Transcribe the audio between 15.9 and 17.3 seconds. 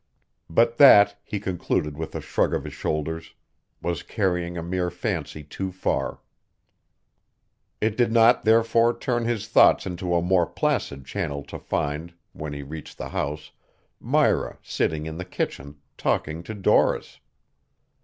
talking to Doris.